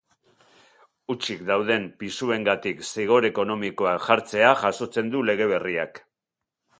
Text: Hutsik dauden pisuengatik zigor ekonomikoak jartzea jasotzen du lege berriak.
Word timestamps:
Hutsik 1.13 1.43
dauden 1.49 1.85
pisuengatik 2.03 2.81
zigor 2.87 3.29
ekonomikoak 3.31 4.03
jartzea 4.09 4.49
jasotzen 4.65 5.13
du 5.17 5.23
lege 5.31 5.49
berriak. 5.53 6.03